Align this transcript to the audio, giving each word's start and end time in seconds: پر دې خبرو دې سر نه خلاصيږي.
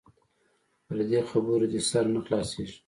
پر 0.85 0.97
دې 1.09 1.21
خبرو 1.29 1.65
دې 1.71 1.81
سر 1.89 2.05
نه 2.13 2.19
خلاصيږي. 2.25 2.75